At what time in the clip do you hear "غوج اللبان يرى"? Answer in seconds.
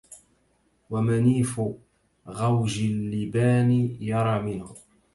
2.27-4.41